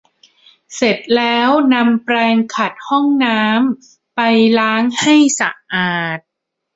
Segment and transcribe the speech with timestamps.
[0.75, 4.19] เสร็จแล้วก็นำแปรงขัดห้องน้ำไป
[4.59, 6.19] ล้างให้สะอาด